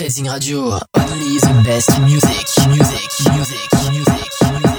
Raising 0.00 0.26
Radio. 0.26 0.78
Only 0.94 1.38
the 1.38 1.62
best 1.64 2.00
music, 2.00 2.46
music, 2.68 3.10
music, 3.32 3.92
music. 3.92 4.71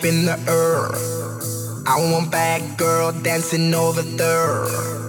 up 0.00 0.06
in 0.06 0.24
the 0.24 0.38
air. 0.48 0.88
I 1.86 2.12
want 2.12 2.30
bad 2.30 2.78
girl 2.78 3.12
dancing 3.12 3.74
over 3.74 4.02
there. 4.02 4.99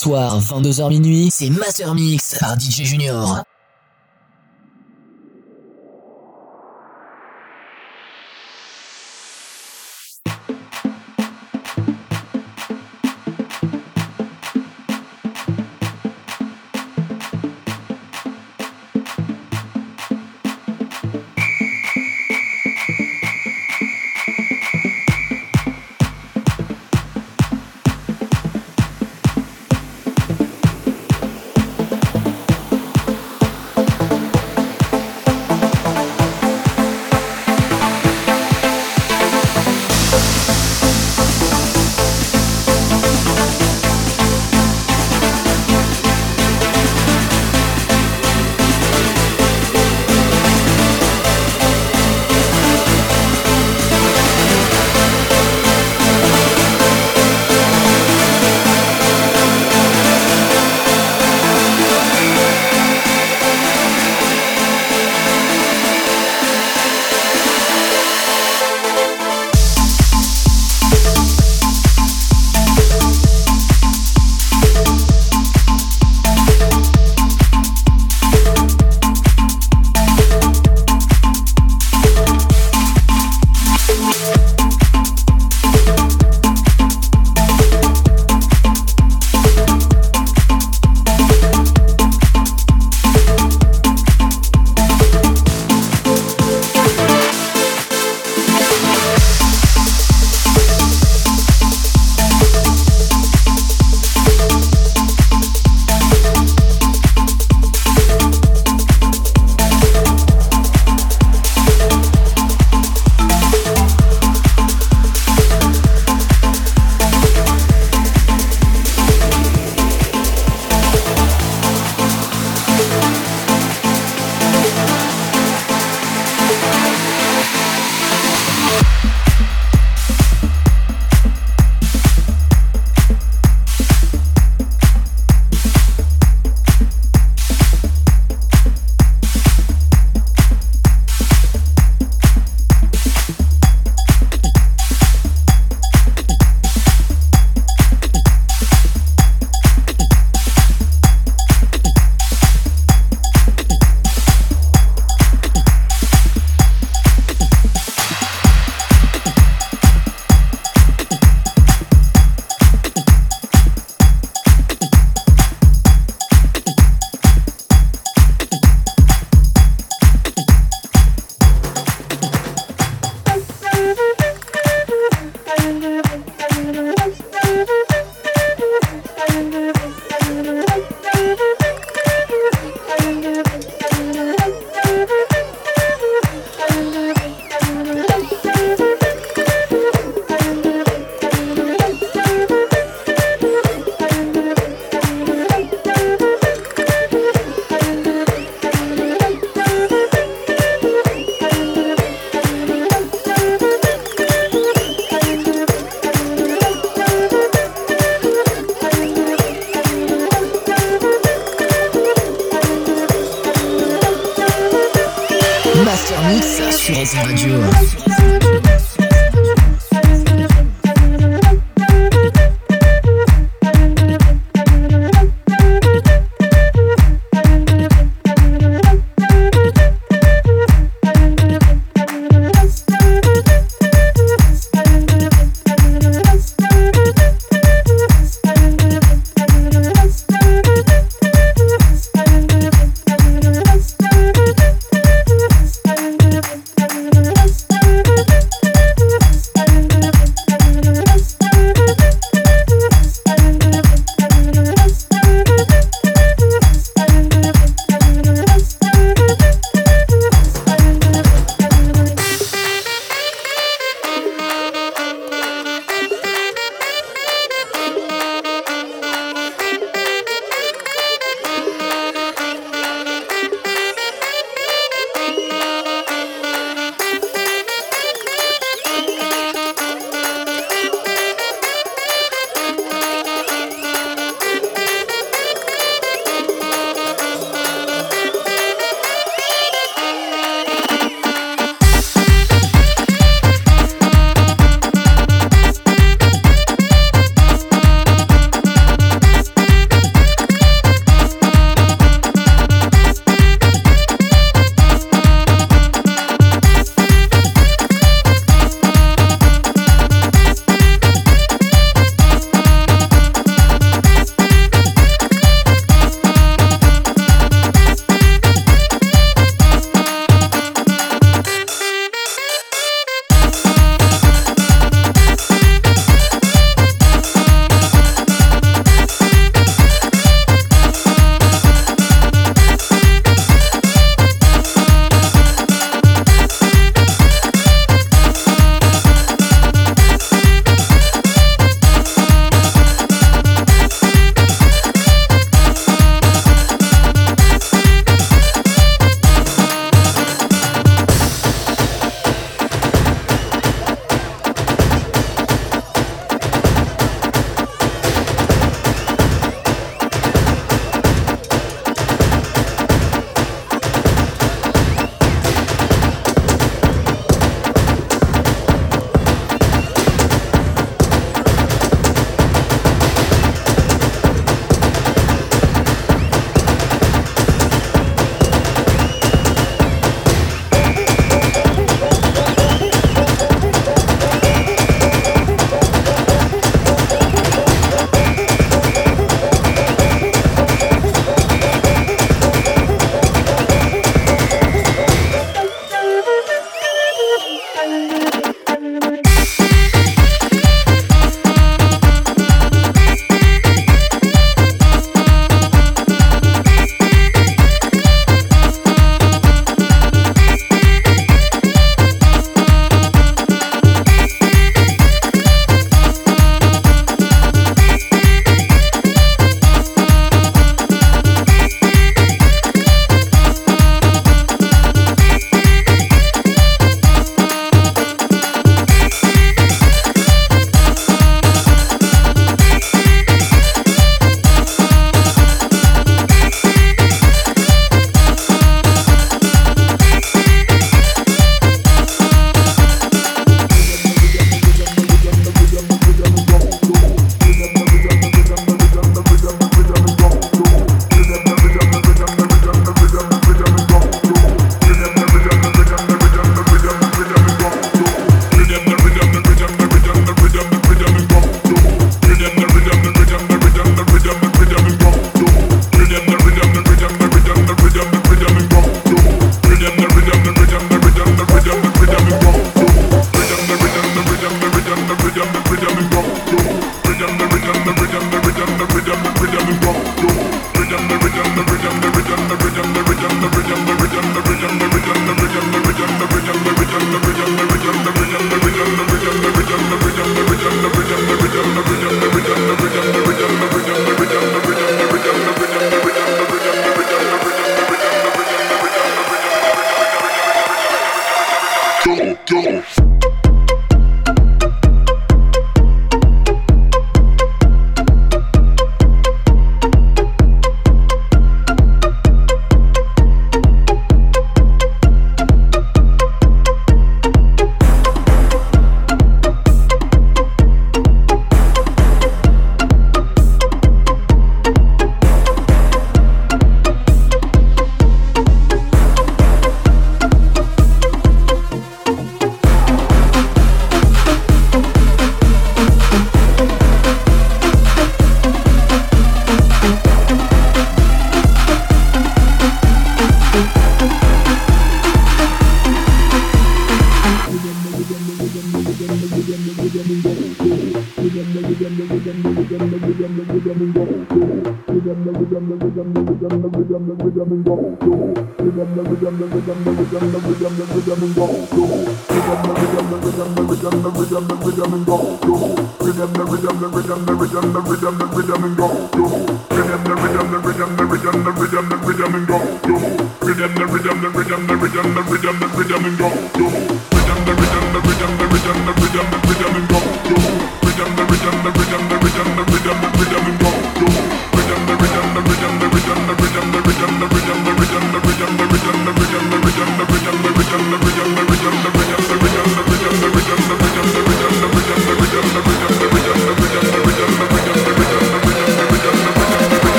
Soir, 0.00 0.40
22h 0.40 0.88
minuit, 0.88 1.28
c'est 1.30 1.50
Master 1.50 1.94
Mix 1.94 2.38
par 2.38 2.58
DJ 2.58 2.84
Junior. 2.84 3.42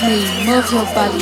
Me, 0.00 0.46
move 0.46 0.72
your 0.72 0.84
body, 0.94 1.18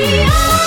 me. 0.00 0.63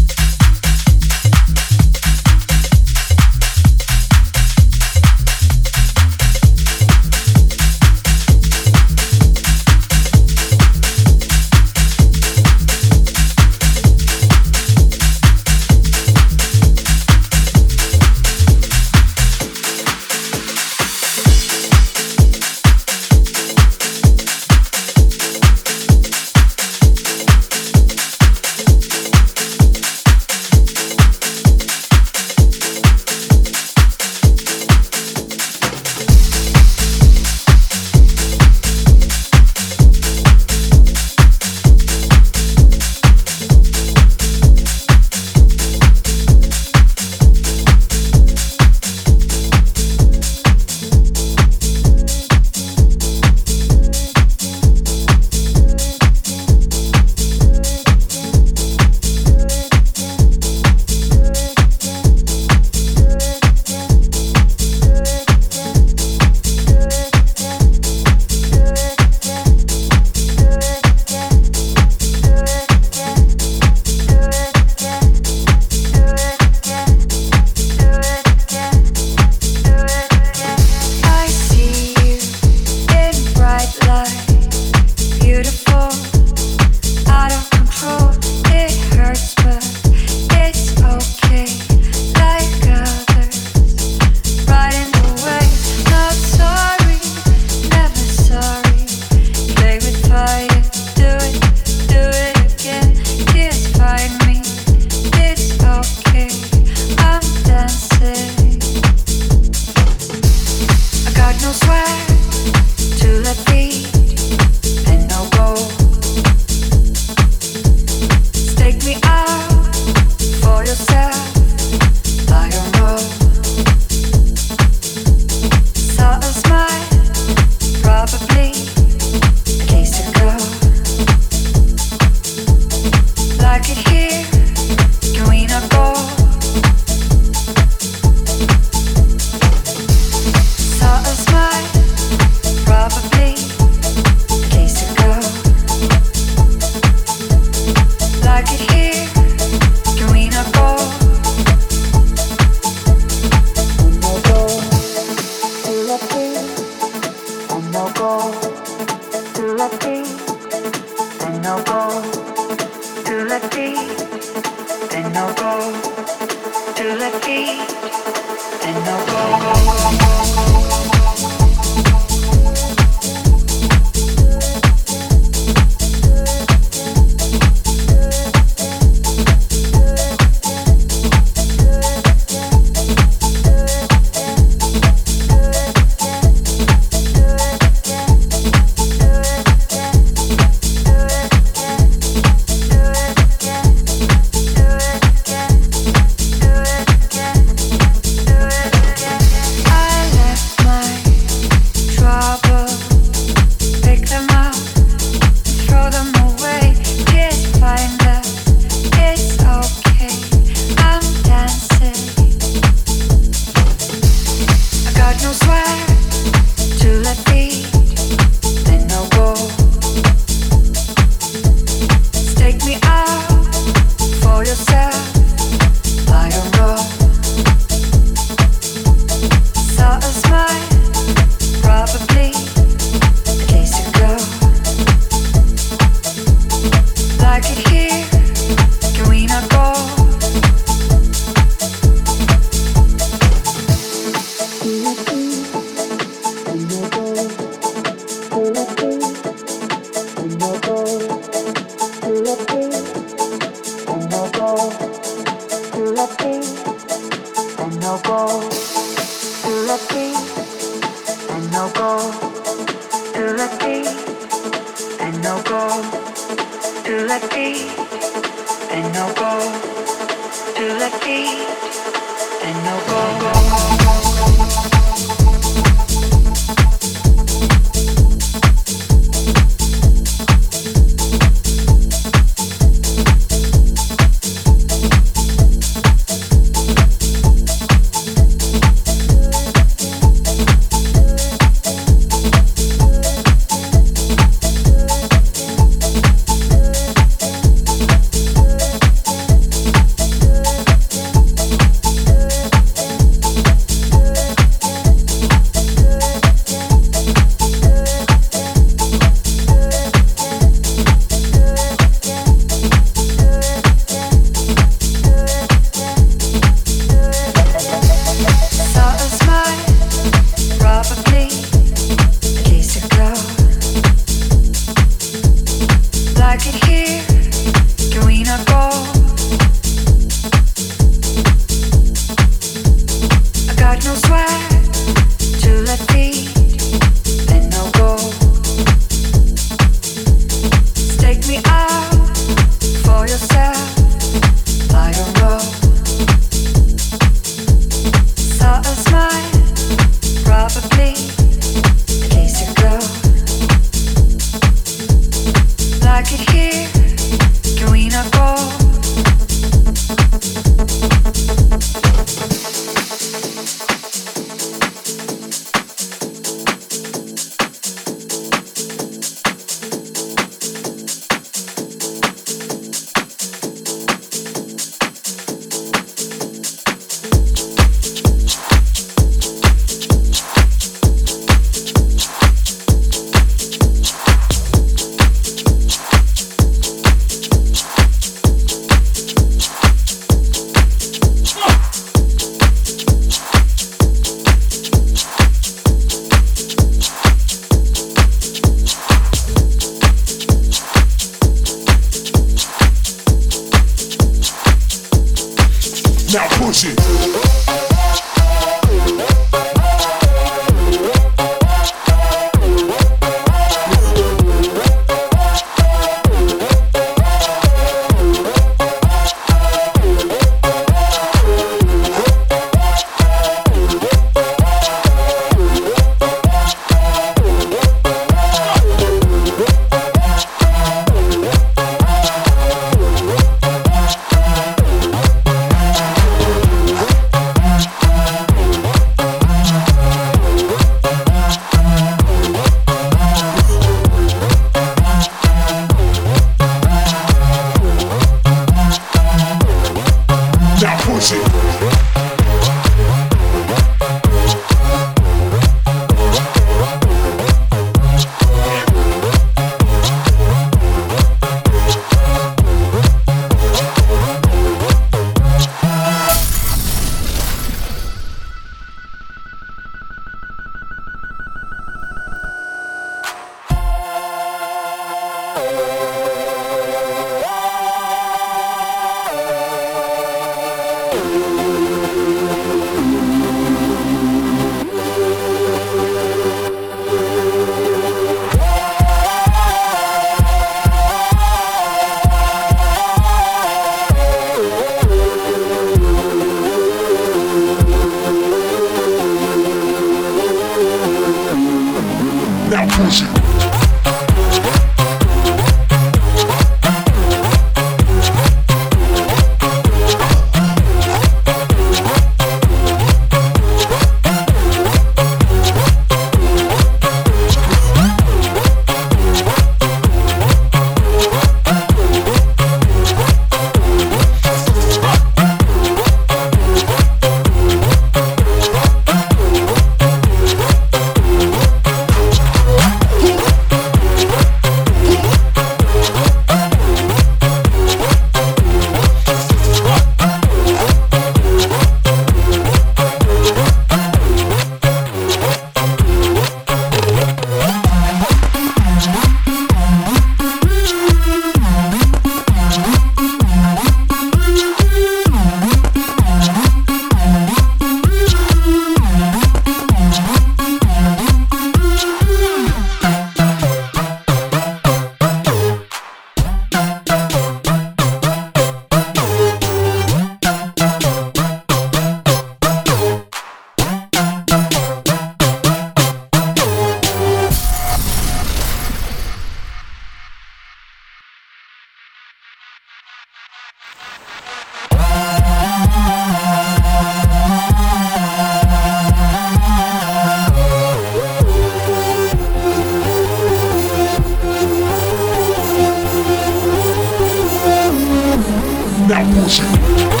now 598.91 599.03
music. 599.13 600.00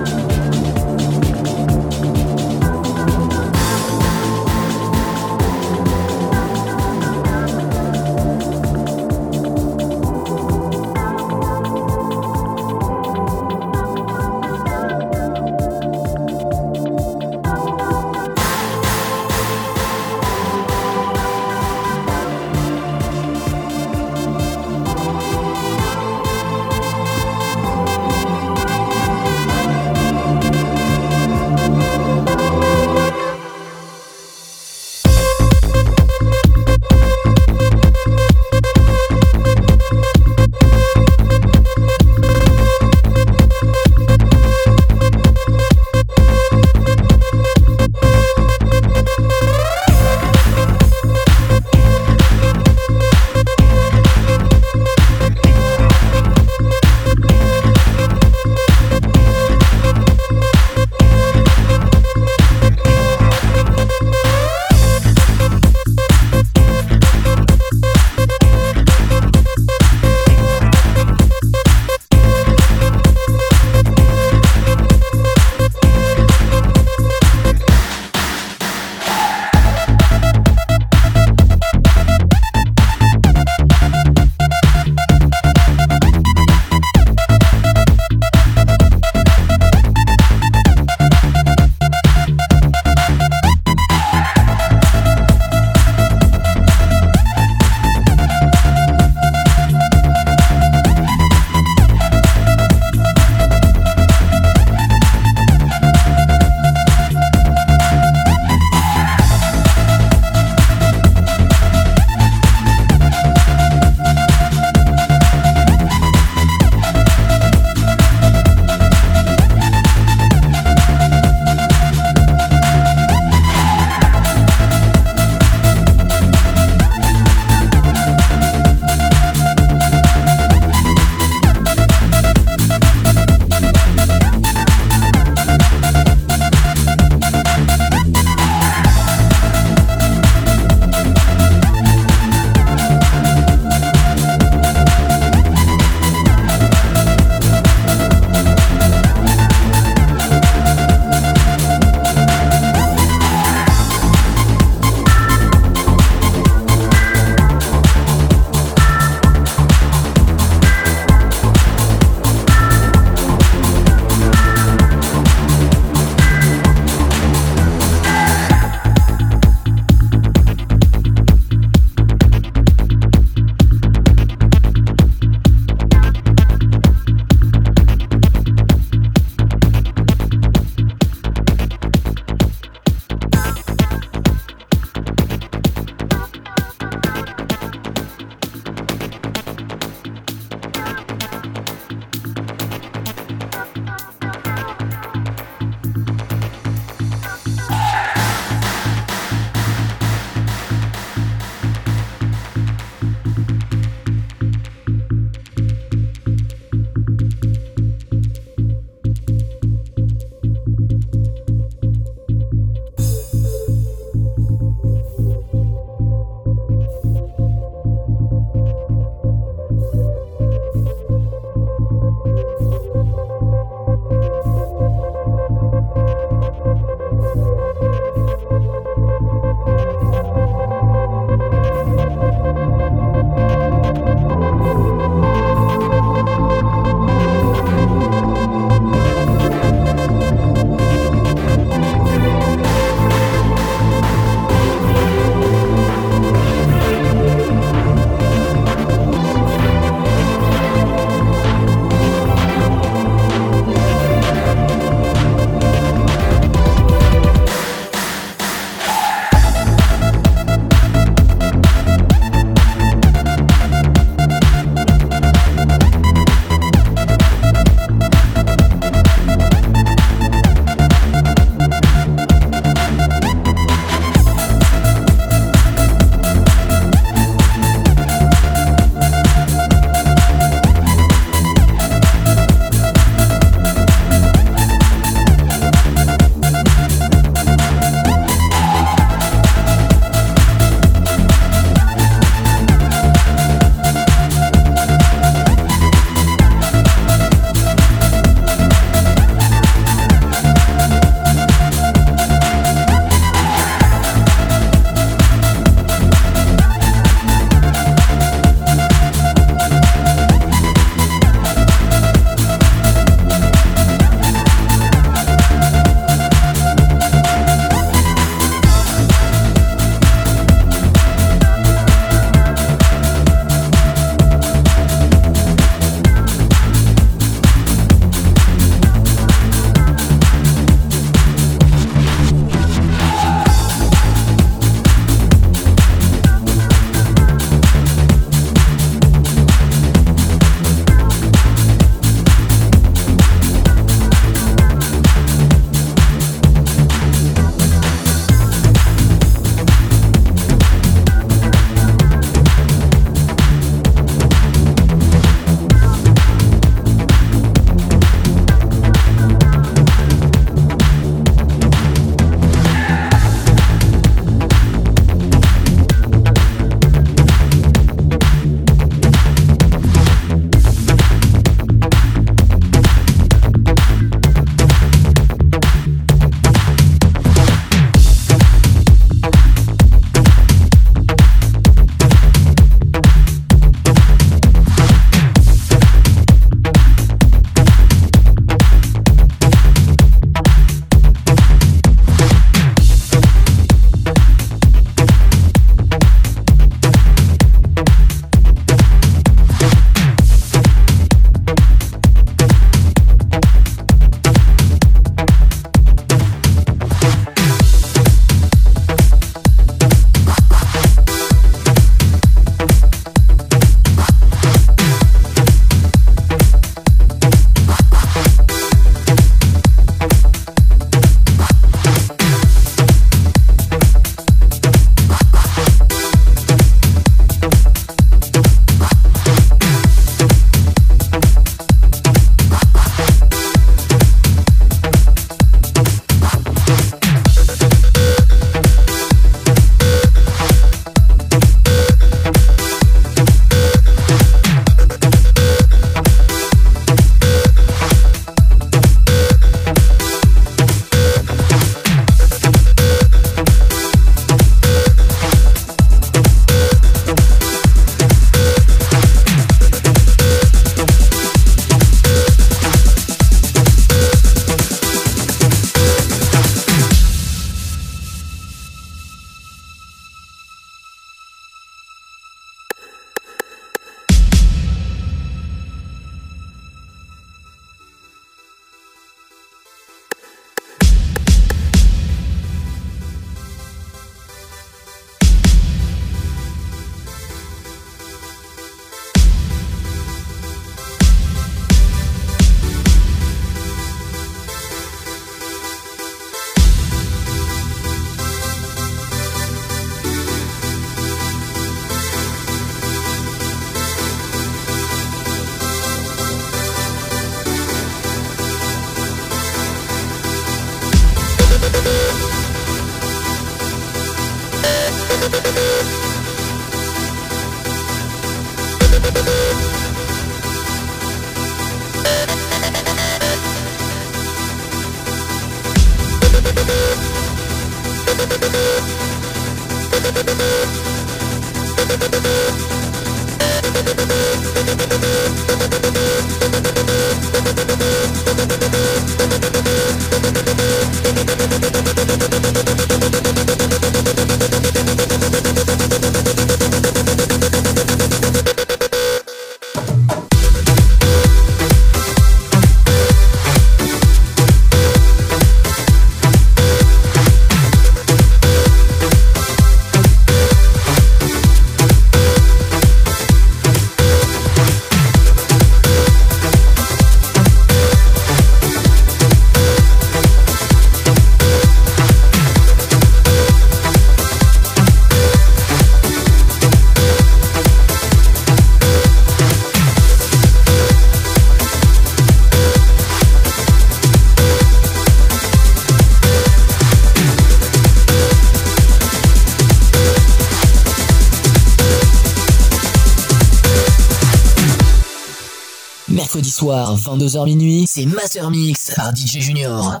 soir, 596.56 596.96
22h 596.96 597.44
minuit, 597.44 597.84
c'est 597.86 598.06
Master 598.06 598.50
Mix 598.50 598.90
par 598.94 599.14
DJ 599.14 599.40
Junior. 599.40 600.00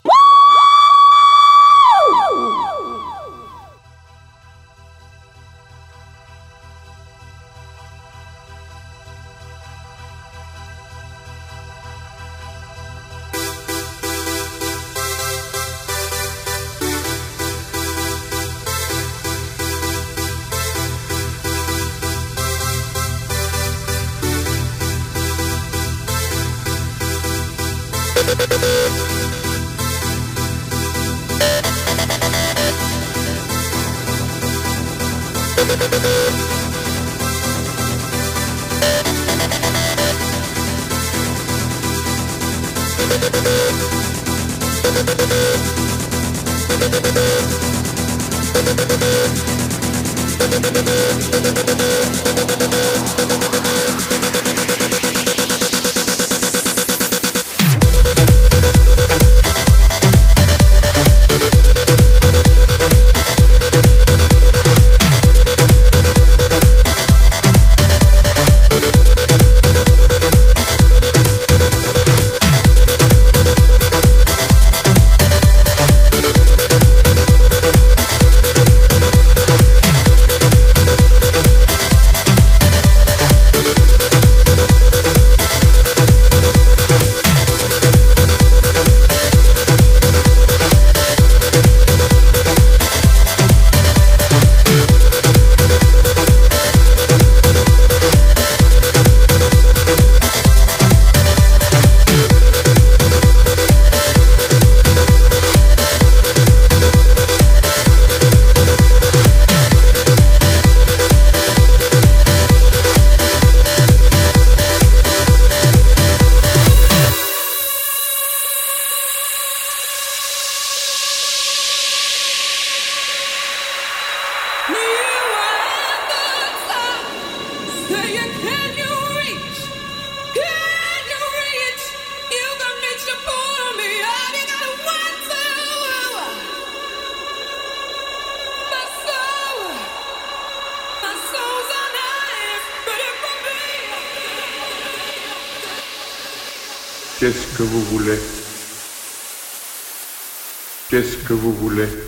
que 151.26 151.34
vous 151.34 151.52
voulez. 151.52 152.05